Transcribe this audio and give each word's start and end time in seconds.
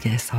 속에서 0.00 0.36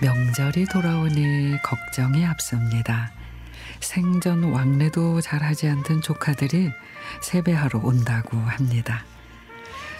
명절이 0.00 0.66
돌아오니 0.66 1.58
걱정이 1.62 2.26
앞섭니다. 2.26 3.21
생전 3.80 4.44
왕래도 4.44 5.20
잘하지 5.20 5.68
않던 5.68 6.02
조카들이 6.02 6.70
세배하러 7.20 7.80
온다고 7.80 8.38
합니다. 8.38 9.04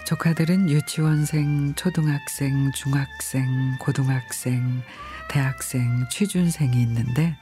조카들은 0.05 0.69
유치원생, 0.69 1.75
초등학생, 1.75 2.71
중학생, 2.73 3.77
고등학생, 3.79 4.81
대학생, 5.29 6.05
취준생이 6.09 6.81
있는데 6.81 7.37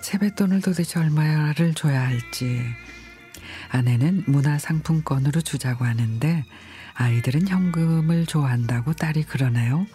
세뱃돈을 0.00 0.62
도대체 0.62 1.00
얼마를 1.00 1.74
줘야 1.74 2.06
할지 2.06 2.62
아내는 3.70 4.24
문화상품권으로 4.26 5.40
주자고 5.40 5.84
하는데 5.84 6.44
아이들은 6.94 7.48
현금을 7.48 8.26
좋아한다고 8.26 8.94
딸이 8.94 9.24
그러네요. 9.24 9.86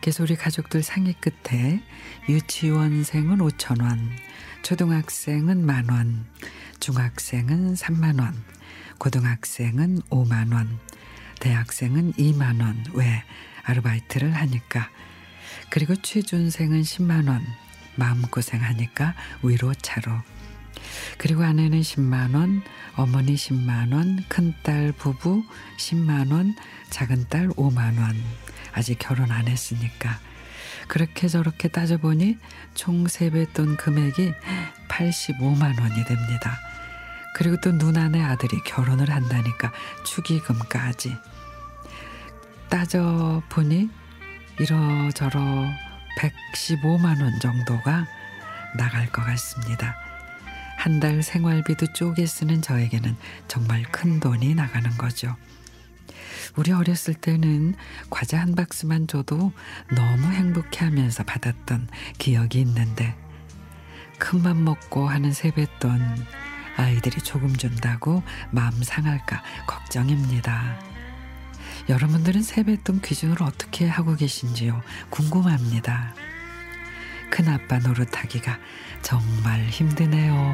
개소리 0.00 0.36
가족들 0.36 0.82
상의 0.82 1.14
끝에 1.14 1.82
유치원생은 2.28 3.38
5천 3.38 3.82
원, 3.82 4.10
초등학생은 4.62 5.64
만 5.64 5.88
원, 5.88 6.26
중학생은 6.80 7.74
3만 7.74 8.20
원, 8.20 8.34
고등학생은 8.98 10.02
5만 10.10 10.52
원, 10.54 10.78
대학생은 11.40 12.14
2만 12.14 12.60
원. 12.60 12.84
왜? 12.94 13.22
아르바이트를 13.64 14.34
하니까. 14.34 14.90
그리고 15.70 15.94
취준생은 15.94 16.82
10만 16.82 17.28
원. 17.28 17.44
마음고생 17.96 18.62
하니까 18.62 19.14
위로 19.42 19.74
차로. 19.74 20.12
그리고 21.18 21.42
아내는 21.42 21.80
10만 21.80 22.34
원, 22.34 22.62
어머니 22.94 23.34
10만 23.34 23.92
원, 23.92 24.24
큰딸 24.28 24.92
부부 24.92 25.44
10만 25.76 26.32
원, 26.32 26.54
작은딸 26.90 27.48
5만 27.48 27.98
원. 27.98 28.16
아직 28.72 28.98
결혼 28.98 29.30
안 29.30 29.48
했으니까. 29.48 30.18
그렇게 30.88 31.28
저렇게 31.28 31.68
따져보니 31.68 32.38
총 32.74 33.06
세뱃돈 33.08 33.76
금액이 33.76 34.32
85만 34.88 35.80
원이 35.80 36.04
됩니다. 36.04 36.58
그리고 37.34 37.56
또 37.60 37.72
누나네 37.72 38.22
아들이 38.22 38.58
결혼을 38.64 39.10
한다니까 39.10 39.72
축의금까지. 40.04 41.16
따져보니 42.68 43.88
이러저러 44.58 45.40
115만 46.18 47.22
원 47.22 47.38
정도가 47.40 48.06
나갈 48.76 49.06
것 49.10 49.24
같습니다. 49.24 49.94
한 50.78 51.00
달 51.00 51.22
생활비도 51.22 51.92
쪼개 51.92 52.24
쓰는 52.26 52.62
저에게는 52.62 53.16
정말 53.46 53.82
큰 53.82 54.20
돈이 54.20 54.54
나가는 54.54 54.90
거죠. 54.96 55.36
우리 56.56 56.72
어렸을 56.72 57.14
때는 57.14 57.74
과자 58.10 58.40
한 58.40 58.54
박스만 58.54 59.06
줘도 59.06 59.52
너무 59.94 60.26
행복해 60.32 60.84
하면서 60.84 61.22
받았던 61.22 61.88
기억이 62.18 62.60
있는데 62.60 63.14
큰맘 64.18 64.64
먹고 64.64 65.08
하는 65.08 65.32
세뱃돈 65.32 66.26
아이들이 66.76 67.20
조금 67.20 67.56
준다고 67.56 68.22
마음 68.50 68.82
상할까 68.82 69.42
걱정입니다. 69.66 70.80
여러분들은 71.88 72.42
세뱃돈 72.42 73.00
기준을 73.00 73.42
어떻게 73.42 73.88
하고 73.88 74.14
계신지요? 74.14 74.82
궁금합니다. 75.10 76.14
큰아빠 77.30 77.78
노릇하기가 77.78 78.58
정말 79.02 79.64
힘드네요. 79.66 80.52